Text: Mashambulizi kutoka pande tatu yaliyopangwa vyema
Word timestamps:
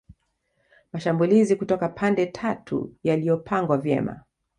Mashambulizi 0.93 1.55
kutoka 1.55 1.89
pande 1.89 2.25
tatu 2.25 2.93
yaliyopangwa 3.03 3.77
vyema 3.77 4.23